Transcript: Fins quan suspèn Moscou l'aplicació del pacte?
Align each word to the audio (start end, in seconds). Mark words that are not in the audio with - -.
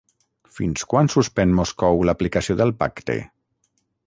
Fins 0.59 0.85
quan 0.93 1.11
suspèn 1.15 1.53
Moscou 1.59 2.01
l'aplicació 2.09 2.57
del 2.63 2.75
pacte? 2.81 3.23